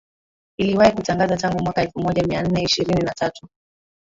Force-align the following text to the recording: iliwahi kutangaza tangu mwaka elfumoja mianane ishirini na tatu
iliwahi 0.57 0.95
kutangaza 0.95 1.37
tangu 1.37 1.63
mwaka 1.63 1.81
elfumoja 1.81 2.23
mianane 2.23 2.63
ishirini 2.63 3.01
na 3.03 3.11
tatu 3.13 3.47